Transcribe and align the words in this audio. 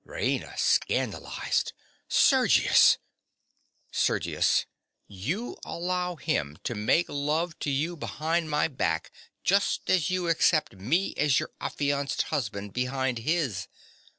RAINA. 0.03 0.57
(scandalized). 0.57 1.73
Sergius! 2.09 2.97
SERGIUS. 3.91 4.65
You 5.07 5.57
allow 5.63 6.15
him 6.15 6.57
to 6.63 6.73
make 6.73 7.05
love 7.07 7.59
to 7.59 7.69
you 7.69 7.95
behind 7.95 8.49
my 8.49 8.67
back, 8.67 9.11
just 9.43 9.91
as 9.91 10.09
you 10.09 10.27
accept 10.27 10.75
me 10.75 11.13
as 11.17 11.39
your 11.39 11.51
affianced 11.61 12.23
husband 12.33 12.73
behind 12.73 13.19
his. 13.19 13.67